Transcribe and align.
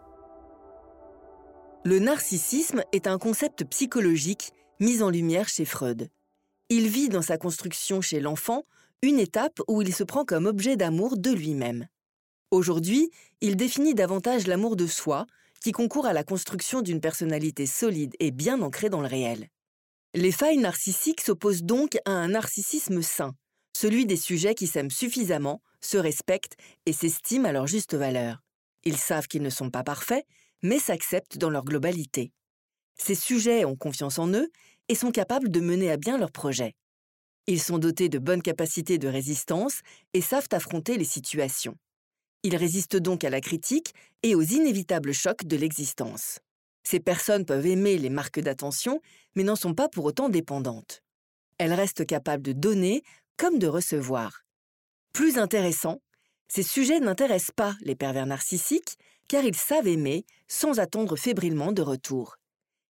Le 1.87 1.99
narcissisme 1.99 2.83
est 2.93 3.07
un 3.07 3.19
concept 3.19 3.65
psychologique 3.65 4.53
mis 4.81 5.03
en 5.03 5.11
lumière 5.11 5.51
chez 5.51 5.67
Freud. 5.67 6.09
Il 6.71 6.89
vit 6.89 7.11
dans 7.11 7.21
sa 7.21 7.37
construction 7.37 8.01
chez 8.01 8.21
l'enfant 8.21 8.65
une 9.03 9.19
étape 9.19 9.61
où 9.69 9.83
il 9.83 9.95
se 9.95 10.03
prend 10.03 10.25
comme 10.25 10.47
objet 10.47 10.77
d'amour 10.77 11.19
de 11.19 11.31
lui-même. 11.31 11.87
Aujourd'hui, 12.51 13.11
il 13.43 13.57
définit 13.57 13.95
davantage 13.95 14.47
l'amour 14.47 14.77
de 14.77 14.87
soi, 14.87 15.27
qui 15.61 15.73
concourt 15.73 16.07
à 16.07 16.15
la 16.15 16.25
construction 16.25 16.81
d'une 16.81 17.03
personnalité 17.03 17.67
solide 17.67 18.15
et 18.19 18.31
bien 18.31 18.63
ancrée 18.63 18.89
dans 18.89 19.03
le 19.03 19.07
réel. 19.07 19.51
Les 20.15 20.33
failles 20.33 20.57
narcissiques 20.57 21.21
s'opposent 21.21 21.65
donc 21.65 21.99
à 22.07 22.13
un 22.13 22.29
narcissisme 22.29 23.03
sain, 23.03 23.35
celui 23.77 24.07
des 24.07 24.17
sujets 24.17 24.55
qui 24.55 24.67
s'aiment 24.67 24.91
suffisamment, 24.91 25.61
se 25.83 25.99
respectent 25.99 26.57
et 26.87 26.95
s'estiment 26.95 27.51
à 27.51 27.53
leur 27.53 27.67
juste 27.67 27.95
valeur. 27.95 28.41
Ils 28.85 28.97
savent 28.97 29.29
qu'ils 29.29 29.43
ne 29.43 29.51
sont 29.51 29.71
pas 29.71 29.85
parfaits, 29.85 30.25
mais 30.65 30.81
s'acceptent 30.81 31.39
dans 31.39 31.51
leur 31.51 31.63
globalité. 31.65 32.33
Ces 32.97 33.15
sujets 33.15 33.65
ont 33.65 33.77
confiance 33.77 34.19
en 34.19 34.33
eux 34.33 34.51
et 34.89 34.95
sont 34.95 35.13
capables 35.13 35.51
de 35.51 35.61
mener 35.61 35.91
à 35.91 35.97
bien 35.97 36.19
leurs 36.19 36.33
projets. 36.33 36.75
Ils 37.47 37.61
sont 37.61 37.79
dotés 37.79 38.09
de 38.09 38.19
bonnes 38.19 38.43
capacités 38.43 38.97
de 38.97 39.07
résistance 39.07 39.81
et 40.15 40.23
savent 40.23 40.49
affronter 40.51 40.97
les 40.97 41.05
situations. 41.05 41.77
Ils 42.43 42.57
résistent 42.57 42.97
donc 42.97 43.25
à 43.25 43.31
la 43.31 43.43
critique 43.43 43.93
et 44.23 44.35
aux 44.35 44.43
inévitables 44.43 45.13
chocs 45.13 45.45
de 45.45 45.57
l'existence. 45.57 46.41
Ces 46.83 47.01
personnes 47.01 47.45
peuvent 47.45 47.67
aimer 47.67 47.99
les 47.99 48.11
marques 48.11 48.41
d'attention, 48.41 49.01
mais 49.35 49.43
n'en 49.43 49.57
sont 49.57 49.75
pas 49.75 49.91
pour 49.91 50.07
autant 50.07 50.31
dépendantes. 50.31 51.03
Elles 51.59 51.73
restent 51.75 52.07
capables 52.07 52.43
de 52.43 52.53
donner 52.53 53.03
comme 53.37 53.59
de 53.59 53.67
recevoir. 53.67 54.45
Plus 55.13 55.37
intéressant, 55.37 56.01
ces 56.49 56.63
sujets 56.63 57.01
n'intéressent 57.01 57.55
pas 57.55 57.75
les 57.81 57.97
pervers 57.97 58.27
narcissiques, 58.27 58.97
car 59.29 59.45
ils 59.45 59.57
savent 59.57 59.89
aimer 59.89 60.25
sans 60.49 60.79
attendre 60.79 61.17
fébrilement 61.17 61.73
de 61.73 61.83
retour. 61.83 62.37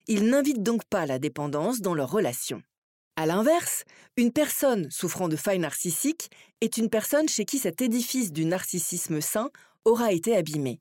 Ils 0.07 0.25
n'invitent 0.25 0.63
donc 0.63 0.85
pas 0.85 1.05
la 1.05 1.19
dépendance 1.19 1.81
dans 1.81 1.93
leurs 1.93 2.11
relations. 2.11 2.63
À 3.15 3.25
l'inverse, 3.25 3.83
une 4.17 4.31
personne 4.31 4.89
souffrant 4.89 5.27
de 5.27 5.35
failles 5.35 5.59
narcissiques 5.59 6.29
est 6.61 6.77
une 6.77 6.89
personne 6.89 7.27
chez 7.27 7.45
qui 7.45 7.59
cet 7.59 7.81
édifice 7.81 8.31
du 8.31 8.45
narcissisme 8.45 9.21
sain 9.21 9.49
aura 9.85 10.13
été 10.13 10.35
abîmé. 10.35 10.79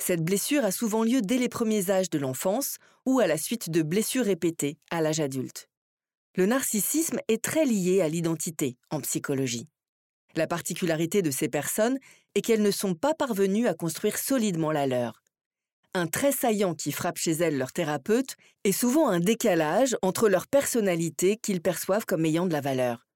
Cette 0.00 0.24
blessure 0.24 0.64
a 0.64 0.70
souvent 0.70 1.04
lieu 1.04 1.22
dès 1.22 1.38
les 1.38 1.48
premiers 1.48 1.90
âges 1.90 2.10
de 2.10 2.18
l'enfance 2.18 2.76
ou 3.06 3.20
à 3.20 3.26
la 3.26 3.38
suite 3.38 3.70
de 3.70 3.82
blessures 3.82 4.24
répétées 4.24 4.76
à 4.90 5.00
l'âge 5.00 5.20
adulte. 5.20 5.68
Le 6.36 6.46
narcissisme 6.46 7.18
est 7.28 7.42
très 7.42 7.64
lié 7.64 8.00
à 8.00 8.08
l'identité 8.08 8.76
en 8.90 9.00
psychologie. 9.00 9.68
La 10.36 10.46
particularité 10.46 11.22
de 11.22 11.30
ces 11.30 11.48
personnes 11.48 11.98
est 12.34 12.42
qu'elles 12.42 12.62
ne 12.62 12.70
sont 12.70 12.94
pas 12.94 13.14
parvenues 13.14 13.66
à 13.66 13.74
construire 13.74 14.18
solidement 14.18 14.72
la 14.72 14.86
leur. 14.86 15.22
Un 15.94 16.06
trait 16.06 16.32
saillant 16.32 16.74
qui 16.74 16.92
frappe 16.92 17.16
chez 17.16 17.32
elles 17.32 17.56
leur 17.56 17.72
thérapeute 17.72 18.36
est 18.64 18.72
souvent 18.72 19.08
un 19.08 19.20
décalage 19.20 19.96
entre 20.02 20.28
leur 20.28 20.46
personnalité 20.46 21.38
qu'ils 21.38 21.62
perçoivent 21.62 22.04
comme 22.04 22.26
ayant 22.26 22.46
de 22.46 22.52
la 22.52 22.60
valeur. 22.60 23.06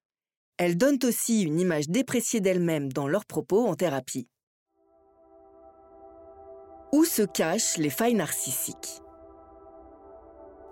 Elles 0.56 0.76
donnent 0.78 0.98
aussi 1.04 1.42
une 1.42 1.60
image 1.60 1.88
dépréciée 1.88 2.40
d'elles-mêmes 2.40 2.92
dans 2.92 3.06
leurs 3.06 3.26
propos 3.26 3.66
en 3.66 3.74
thérapie. 3.74 4.28
Où 6.92 7.04
se 7.04 7.22
cachent 7.22 7.76
les 7.76 7.90
failles 7.90 8.14
narcissiques? 8.14 9.00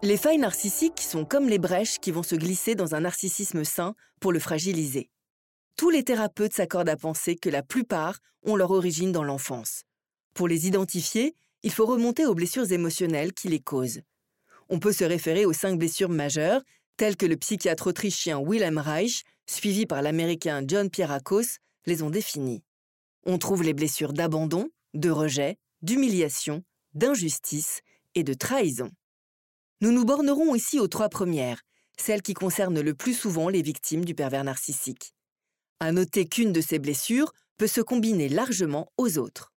Les 0.02 0.16
failles 0.16 0.38
narcissiques 0.38 1.00
sont 1.00 1.26
comme 1.26 1.48
les 1.48 1.58
brèches 1.58 1.98
qui 1.98 2.10
vont 2.10 2.22
se 2.22 2.34
glisser 2.34 2.74
dans 2.74 2.94
un 2.94 3.00
narcissisme 3.00 3.64
sain 3.64 3.94
pour 4.20 4.32
le 4.32 4.38
fragiliser 4.38 5.10
tous 5.80 5.88
les 5.88 6.04
thérapeutes 6.04 6.52
s'accordent 6.52 6.90
à 6.90 6.96
penser 6.98 7.36
que 7.36 7.48
la 7.48 7.62
plupart 7.62 8.18
ont 8.42 8.54
leur 8.54 8.70
origine 8.70 9.12
dans 9.12 9.24
l'enfance. 9.24 9.84
Pour 10.34 10.46
les 10.46 10.66
identifier, 10.66 11.34
il 11.62 11.72
faut 11.72 11.86
remonter 11.86 12.26
aux 12.26 12.34
blessures 12.34 12.70
émotionnelles 12.70 13.32
qui 13.32 13.48
les 13.48 13.60
causent. 13.60 14.02
On 14.68 14.78
peut 14.78 14.92
se 14.92 15.04
référer 15.04 15.46
aux 15.46 15.54
cinq 15.54 15.78
blessures 15.78 16.10
majeures, 16.10 16.60
telles 16.98 17.16
que 17.16 17.24
le 17.24 17.38
psychiatre 17.38 17.86
autrichien 17.86 18.38
Wilhelm 18.38 18.76
Reich, 18.76 19.22
suivi 19.46 19.86
par 19.86 20.02
l'américain 20.02 20.62
John 20.68 20.90
Pierrakos, 20.90 21.56
les 21.86 22.02
ont 22.02 22.10
définies. 22.10 22.62
On 23.24 23.38
trouve 23.38 23.62
les 23.62 23.72
blessures 23.72 24.12
d'abandon, 24.12 24.68
de 24.92 25.08
rejet, 25.08 25.56
d'humiliation, 25.80 26.62
d'injustice 26.92 27.80
et 28.14 28.22
de 28.22 28.34
trahison. 28.34 28.90
Nous 29.80 29.92
nous 29.92 30.04
bornerons 30.04 30.54
ici 30.54 30.78
aux 30.78 30.88
trois 30.88 31.08
premières, 31.08 31.62
celles 31.98 32.20
qui 32.20 32.34
concernent 32.34 32.82
le 32.82 32.92
plus 32.92 33.14
souvent 33.14 33.48
les 33.48 33.62
victimes 33.62 34.04
du 34.04 34.14
pervers 34.14 34.44
narcissique. 34.44 35.14
À 35.82 35.92
noter 35.92 36.26
qu'une 36.26 36.52
de 36.52 36.60
ces 36.60 36.78
blessures 36.78 37.32
peut 37.56 37.66
se 37.66 37.80
combiner 37.80 38.28
largement 38.28 38.92
aux 38.98 39.16
autres. 39.16 39.50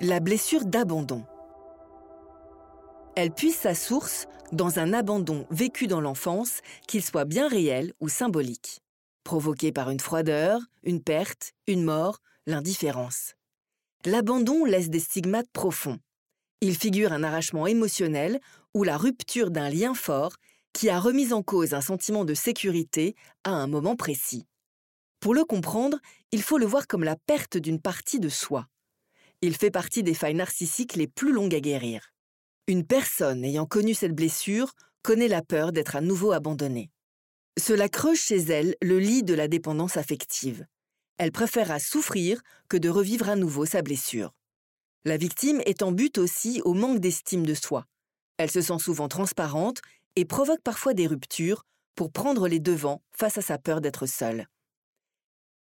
La 0.00 0.20
blessure 0.20 0.64
d'abandon. 0.64 1.26
Elle 3.14 3.30
puise 3.30 3.56
sa 3.56 3.74
source 3.74 4.26
dans 4.52 4.78
un 4.78 4.94
abandon 4.94 5.46
vécu 5.50 5.86
dans 5.86 6.00
l'enfance, 6.00 6.60
qu'il 6.88 7.04
soit 7.04 7.26
bien 7.26 7.46
réel 7.46 7.92
ou 8.00 8.08
symbolique, 8.08 8.80
provoqué 9.22 9.70
par 9.70 9.90
une 9.90 10.00
froideur, 10.00 10.62
une 10.82 11.02
perte, 11.02 11.52
une 11.66 11.84
mort, 11.84 12.20
l'indifférence. 12.46 13.34
L'abandon 14.06 14.64
laisse 14.64 14.88
des 14.88 15.00
stigmates 15.00 15.50
profonds. 15.52 15.98
Il 16.62 16.74
figure 16.74 17.12
un 17.12 17.22
arrachement 17.22 17.66
émotionnel 17.66 18.40
ou 18.72 18.82
la 18.82 18.96
rupture 18.96 19.50
d'un 19.50 19.68
lien 19.68 19.92
fort 19.92 20.36
qui 20.74 20.90
a 20.90 21.00
remis 21.00 21.32
en 21.32 21.42
cause 21.42 21.72
un 21.72 21.80
sentiment 21.80 22.26
de 22.26 22.34
sécurité 22.34 23.14
à 23.44 23.50
un 23.50 23.66
moment 23.66 23.96
précis. 23.96 24.46
Pour 25.20 25.32
le 25.32 25.44
comprendre, 25.44 25.98
il 26.32 26.42
faut 26.42 26.58
le 26.58 26.66
voir 26.66 26.86
comme 26.86 27.04
la 27.04 27.16
perte 27.16 27.56
d'une 27.56 27.80
partie 27.80 28.20
de 28.20 28.28
soi. 28.28 28.66
Il 29.40 29.56
fait 29.56 29.70
partie 29.70 30.02
des 30.02 30.12
failles 30.12 30.34
narcissiques 30.34 30.96
les 30.96 31.06
plus 31.06 31.32
longues 31.32 31.54
à 31.54 31.60
guérir. 31.60 32.12
Une 32.66 32.84
personne 32.84 33.44
ayant 33.44 33.66
connu 33.66 33.94
cette 33.94 34.14
blessure 34.14 34.72
connaît 35.02 35.28
la 35.28 35.42
peur 35.42 35.72
d'être 35.72 35.96
à 35.96 36.00
nouveau 36.00 36.32
abandonnée. 36.32 36.90
Cela 37.58 37.88
creuse 37.88 38.20
chez 38.20 38.38
elle 38.38 38.74
le 38.82 38.98
lit 38.98 39.22
de 39.22 39.34
la 39.34 39.48
dépendance 39.48 39.96
affective. 39.96 40.66
Elle 41.18 41.30
préférera 41.30 41.78
souffrir 41.78 42.42
que 42.68 42.76
de 42.76 42.88
revivre 42.88 43.28
à 43.28 43.36
nouveau 43.36 43.64
sa 43.64 43.82
blessure. 43.82 44.34
La 45.04 45.16
victime 45.16 45.62
est 45.66 45.82
en 45.82 45.92
but 45.92 46.18
aussi 46.18 46.60
au 46.64 46.74
manque 46.74 46.98
d'estime 46.98 47.46
de 47.46 47.54
soi. 47.54 47.86
Elle 48.38 48.50
se 48.50 48.62
sent 48.62 48.78
souvent 48.80 49.06
transparente 49.06 49.80
et 50.16 50.24
provoque 50.24 50.62
parfois 50.62 50.94
des 50.94 51.06
ruptures 51.06 51.64
pour 51.94 52.10
prendre 52.10 52.48
les 52.48 52.60
devants 52.60 53.02
face 53.12 53.38
à 53.38 53.42
sa 53.42 53.58
peur 53.58 53.80
d'être 53.80 54.06
seule. 54.06 54.48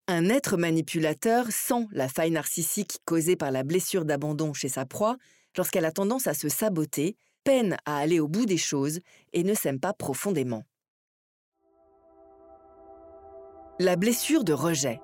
Un 0.07 0.30
être 0.30 0.57
manipulateur 0.57 1.51
sent 1.51 1.88
la 1.92 2.07
faille 2.07 2.31
narcissique 2.31 3.00
causée 3.06 3.36
par 3.36 3.51
la 3.51 3.63
blessure 3.63 4.06
d'abandon 4.06 4.54
chez 4.54 4.69
sa 4.69 4.86
proie 4.86 5.18
lorsqu'elle 5.56 5.86
a 5.86 5.92
tendance 5.92 6.25
à 6.25 6.34
se 6.34 6.50
saboter, 6.50 7.16
peine 7.44 7.78
à 7.86 7.98
aller 7.98 8.19
au 8.19 8.28
bout 8.28 8.46
des 8.46 8.57
choses 8.57 9.01
et 9.34 9.44
ne 9.44 9.54
s'aime 9.54 9.80
pas 9.80 9.94
profondément. 9.94 10.63
La 13.80 13.95
blessure 13.95 14.44
de 14.44 14.54
rejet. 14.54 15.00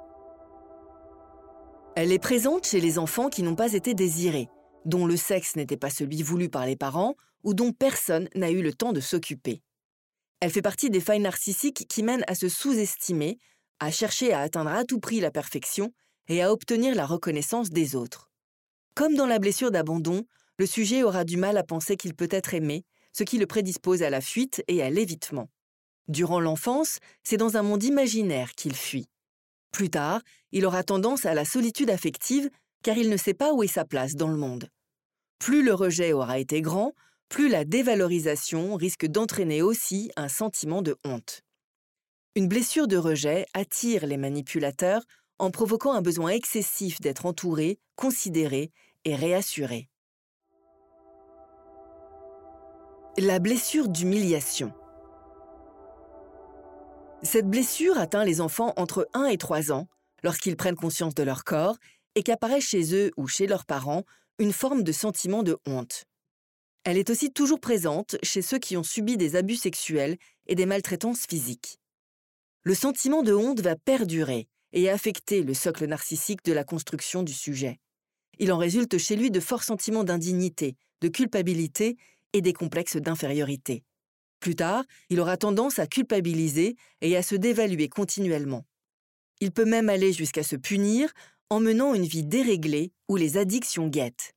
Elle 1.95 2.11
est 2.11 2.19
présente 2.19 2.67
chez 2.67 2.81
les 2.81 2.99
enfants 2.99 3.29
qui 3.29 3.41
n'ont 3.41 3.55
pas 3.55 3.73
été 3.73 3.93
désirés, 3.93 4.49
dont 4.85 5.05
le 5.05 5.17
sexe 5.17 5.55
n'était 5.55 5.77
pas 5.77 5.89
celui 5.89 6.23
voulu 6.23 6.49
par 6.49 6.65
les 6.65 6.75
parents 6.75 7.15
ou 7.43 7.53
dont 7.53 7.73
personne 7.73 8.29
n'a 8.35 8.51
eu 8.51 8.61
le 8.61 8.73
temps 8.73 8.93
de 8.93 9.01
s'occuper. 9.01 9.61
Elle 10.39 10.51
fait 10.51 10.61
partie 10.61 10.89
des 10.89 10.99
failles 10.99 11.19
narcissiques 11.19 11.87
qui 11.87 12.03
mènent 12.03 12.23
à 12.27 12.35
se 12.35 12.49
sous-estimer, 12.49 13.39
à 13.79 13.91
chercher 13.91 14.33
à 14.33 14.41
atteindre 14.41 14.71
à 14.71 14.85
tout 14.85 14.99
prix 14.99 15.19
la 15.19 15.31
perfection 15.31 15.91
et 16.27 16.41
à 16.41 16.51
obtenir 16.51 16.95
la 16.95 17.05
reconnaissance 17.05 17.69
des 17.69 17.95
autres. 17.95 18.29
Comme 18.95 19.15
dans 19.15 19.27
la 19.27 19.39
blessure 19.39 19.71
d'abandon, 19.71 20.25
le 20.57 20.65
sujet 20.65 21.03
aura 21.03 21.25
du 21.25 21.37
mal 21.37 21.57
à 21.57 21.63
penser 21.63 21.97
qu'il 21.97 22.15
peut 22.15 22.29
être 22.31 22.53
aimé, 22.53 22.85
ce 23.11 23.23
qui 23.23 23.37
le 23.37 23.47
prédispose 23.47 24.03
à 24.03 24.09
la 24.09 24.21
fuite 24.21 24.63
et 24.67 24.81
à 24.81 24.89
l'évitement. 24.89 25.49
Durant 26.07 26.39
l'enfance, 26.39 26.99
c'est 27.23 27.37
dans 27.37 27.57
un 27.57 27.63
monde 27.63 27.83
imaginaire 27.83 28.51
qu'il 28.53 28.75
fuit. 28.75 29.09
Plus 29.71 29.89
tard, 29.89 30.21
il 30.51 30.65
aura 30.65 30.83
tendance 30.83 31.25
à 31.25 31.33
la 31.33 31.43
solitude 31.43 31.89
affective 31.89 32.49
car 32.83 32.97
il 32.97 33.09
ne 33.09 33.17
sait 33.17 33.33
pas 33.33 33.51
où 33.51 33.63
est 33.63 33.67
sa 33.67 33.83
place 33.83 34.15
dans 34.15 34.27
le 34.27 34.37
monde. 34.37 34.69
Plus 35.39 35.63
le 35.63 35.73
rejet 35.73 36.13
aura 36.13 36.39
été 36.39 36.61
grand, 36.61 36.93
plus 37.29 37.49
la 37.49 37.65
dévalorisation 37.65 38.75
risque 38.75 39.05
d'entraîner 39.05 39.61
aussi 39.61 40.11
un 40.15 40.27
sentiment 40.27 40.81
de 40.81 40.97
honte. 41.03 41.41
Une 42.35 42.47
blessure 42.47 42.87
de 42.87 42.97
rejet 42.97 43.45
attire 43.53 44.05
les 44.05 44.17
manipulateurs 44.17 45.03
en 45.39 45.51
provoquant 45.51 45.93
un 45.93 46.01
besoin 46.01 46.29
excessif 46.29 46.99
d'être 47.01 47.25
entouré, 47.25 47.79
considéré 47.95 48.71
et 49.03 49.15
réassuré. 49.15 49.89
La 53.17 53.39
blessure 53.39 53.87
d'humiliation. 53.87 54.73
Cette 57.23 57.49
blessure 57.49 57.97
atteint 57.97 58.25
les 58.25 58.41
enfants 58.41 58.73
entre 58.75 59.07
1 59.13 59.25
et 59.25 59.37
3 59.37 59.71
ans 59.71 59.87
lorsqu'ils 60.23 60.57
prennent 60.57 60.75
conscience 60.75 61.15
de 61.15 61.23
leur 61.23 61.43
corps 61.43 61.77
et 62.15 62.23
qu'apparaît 62.23 62.61
chez 62.61 62.93
eux 62.93 63.11
ou 63.17 63.27
chez 63.27 63.47
leurs 63.47 63.65
parents 63.65 64.03
une 64.39 64.53
forme 64.53 64.83
de 64.83 64.91
sentiment 64.91 65.43
de 65.43 65.57
honte. 65.65 66.05
Elle 66.83 66.97
est 66.97 67.09
aussi 67.09 67.31
toujours 67.31 67.59
présente 67.59 68.17
chez 68.21 68.41
ceux 68.41 68.59
qui 68.59 68.77
ont 68.77 68.83
subi 68.83 69.17
des 69.17 69.35
abus 69.35 69.55
sexuels 69.55 70.17
et 70.47 70.55
des 70.55 70.65
maltraitances 70.65 71.25
physiques. 71.27 71.79
Le 72.63 72.75
sentiment 72.75 73.23
de 73.23 73.33
honte 73.33 73.61
va 73.61 73.75
perdurer 73.75 74.47
et 74.73 74.89
affecter 74.89 75.41
le 75.41 75.53
socle 75.53 75.85
narcissique 75.85 76.43
de 76.43 76.51
la 76.53 76.63
construction 76.63 77.23
du 77.23 77.33
sujet. 77.33 77.79
Il 78.39 78.51
en 78.51 78.57
résulte 78.57 78.97
chez 78.97 79.15
lui 79.15 79.31
de 79.31 79.39
forts 79.39 79.63
sentiments 79.63 80.03
d'indignité, 80.03 80.75
de 81.01 81.07
culpabilité 81.07 81.97
et 82.33 82.41
des 82.41 82.53
complexes 82.53 82.97
d'infériorité. 82.97 83.83
Plus 84.41 84.55
tard, 84.55 84.83
il 85.09 85.19
aura 85.21 85.37
tendance 85.37 85.79
à 85.79 85.87
culpabiliser 85.87 86.75
et 87.01 87.15
à 87.15 87.23
se 87.23 87.35
dévaluer 87.35 87.87
continuellement. 87.87 88.65
Il 89.39 89.51
peut 89.51 89.65
même 89.65 89.89
aller 89.89 90.13
jusqu'à 90.13 90.43
se 90.43 90.55
punir 90.55 91.11
en 91.49 91.59
menant 91.59 91.93
une 91.93 92.05
vie 92.05 92.23
déréglée 92.23 92.91
où 93.07 93.15
les 93.15 93.37
addictions 93.37 93.87
guettent. 93.87 94.33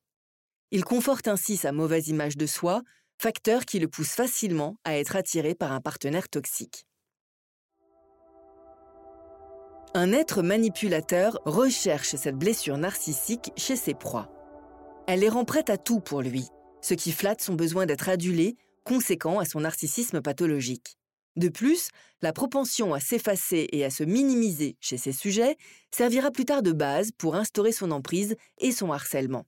Il 0.71 0.85
conforte 0.85 1.29
ainsi 1.29 1.57
sa 1.57 1.73
mauvaise 1.73 2.09
image 2.09 2.37
de 2.37 2.47
soi, 2.47 2.83
facteur 3.17 3.65
qui 3.65 3.79
le 3.79 3.89
pousse 3.89 4.11
facilement 4.11 4.77
à 4.85 4.99
être 4.99 5.17
attiré 5.17 5.55
par 5.55 5.73
un 5.73 5.81
partenaire 5.81 6.29
toxique. 6.29 6.85
Un 9.95 10.13
être 10.13 10.43
manipulateur 10.43 11.41
recherche 11.47 12.15
cette 12.15 12.37
blessure 12.37 12.77
narcissique 12.77 13.53
chez 13.57 13.75
ses 13.75 13.95
proies. 13.95 14.31
Elle 15.07 15.21
les 15.21 15.31
rend 15.31 15.47
prêtes 15.47 15.71
à 15.71 15.79
tout 15.79 16.01
pour 16.01 16.21
lui, 16.21 16.47
ce 16.83 16.93
qui 16.93 17.11
flatte 17.11 17.41
son 17.41 17.55
besoin 17.55 17.87
d'être 17.87 18.11
adulé 18.11 18.59
conséquent 18.85 19.39
à 19.39 19.47
son 19.47 19.61
narcissisme 19.61 20.21
pathologique. 20.21 20.98
De 21.39 21.49
plus, 21.49 21.91
la 22.21 22.33
propension 22.33 22.95
à 22.95 22.99
s'effacer 22.99 23.69
et 23.71 23.85
à 23.85 23.91
se 23.91 24.03
minimiser 24.03 24.77
chez 24.81 24.97
ses 24.97 25.13
sujets 25.13 25.57
servira 25.93 26.33
plus 26.33 26.45
tard 26.45 26.65
de 26.65 26.73
base 26.73 27.13
pour 27.17 27.37
instaurer 27.37 27.71
son 27.71 27.93
emprise 27.93 28.35
et 28.59 28.73
son 28.73 28.91
harcèlement. 28.91 29.47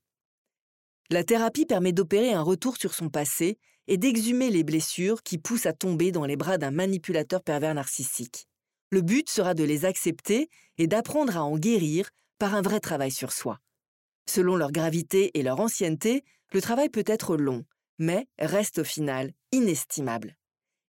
La 1.11 1.25
thérapie 1.25 1.67
permet 1.67 1.93
d'opérer 1.93 2.33
un 2.33 2.43
retour 2.43 2.77
sur 2.77 2.95
son 2.95 3.09
passé 3.09 3.59
et 3.89 3.97
d'exhumer 3.97 4.51
les 4.51 4.63
blessures 4.63 5.25
qui 5.25 5.37
poussent 5.37 5.67
à 5.67 5.73
tomber 5.73 6.13
dans 6.13 6.27
les 6.27 6.37
bras 6.37 6.59
d'un 6.59 6.71
manipulateur 6.71 7.43
pervers 7.43 7.75
narcissique. 7.75 8.47
Le 8.91 9.01
but 9.01 9.29
sera 9.29 9.55
de 9.55 9.65
les 9.65 9.85
accepter 9.85 10.49
et 10.79 10.87
d'apprendre 10.87 11.37
à 11.37 11.43
en 11.43 11.59
guérir 11.59 12.09
par 12.39 12.55
un 12.55 12.63
vrai 12.63 12.79
travail 12.79 13.11
sur 13.11 13.33
soi. 13.33 13.59
Selon 14.29 14.55
leur 14.55 14.71
gravité 14.71 15.37
et 15.37 15.43
leur 15.43 15.59
ancienneté, 15.59 16.23
le 16.53 16.63
travail 16.63 16.89
peut 16.89 17.03
être 17.05 17.37
long, 17.37 17.65
mais 17.99 18.29
reste 18.39 18.79
au 18.79 18.85
final 18.85 19.33
inestimable. 19.51 20.37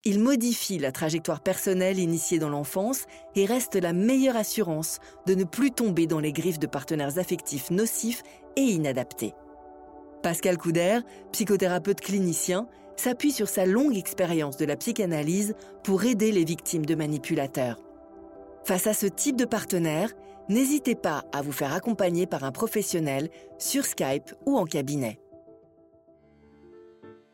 Il 0.06 0.22
modifie 0.22 0.78
la 0.78 0.94
trajectoire 0.94 1.42
personnelle 1.42 2.00
initiée 2.00 2.40
dans 2.40 2.48
l'enfance 2.48 3.06
et 3.36 3.46
reste 3.46 3.76
la 3.76 3.92
meilleure 3.92 4.38
assurance 4.38 5.00
de 5.26 5.36
ne 5.36 5.44
plus 5.44 5.72
tomber 5.72 6.08
dans 6.08 6.22
les 6.22 6.32
griffes 6.32 6.60
de 6.60 6.68
partenaires 6.68 7.18
affectifs 7.18 7.70
nocifs 7.70 8.24
et 8.56 8.62
inadaptés. 8.62 9.34
Pascal 10.24 10.58
Couder, 10.58 11.00
psychothérapeute 11.34 12.00
clinicien, 12.00 12.70
s'appuie 12.96 13.34
sur 13.34 13.50
sa 13.50 13.66
longue 13.66 13.98
expérience 13.98 14.56
de 14.56 14.66
la 14.66 14.78
psychanalyse 14.78 15.54
pour 15.84 16.06
aider 16.06 16.32
les 16.32 16.46
victimes 16.46 16.86
de 16.86 16.96
manipulateurs. 16.96 17.82
Face 18.64 18.88
à 18.88 18.94
ce 18.94 19.06
type 19.06 19.36
de 19.36 19.46
partenaire, 19.46 20.14
n'hésitez 20.48 20.96
pas 20.96 21.26
à 21.34 21.42
vous 21.42 21.52
faire 21.52 21.74
accompagner 21.74 22.26
par 22.26 22.46
un 22.46 22.52
professionnel 22.54 23.30
sur 23.58 23.86
Skype 23.86 24.34
ou 24.46 24.58
en 24.58 24.66
cabinet. 24.66 25.20